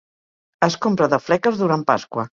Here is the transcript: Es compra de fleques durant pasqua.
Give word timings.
Es 0.67 0.77
compra 0.85 1.11
de 1.13 1.21
fleques 1.27 1.63
durant 1.63 1.85
pasqua. 1.93 2.27